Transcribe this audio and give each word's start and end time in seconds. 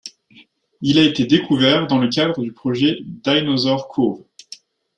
Il 0.81 0.97
a 0.97 1.03
été 1.03 1.27
découvert 1.27 1.85
dans 1.85 1.99
le 1.99 2.09
cadre 2.09 2.41
du 2.41 2.51
projet 2.53 2.97
Dinosaur 3.05 3.87
Cove. 3.87 4.23